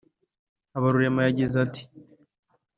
[0.73, 1.83] Habarurema yagize ati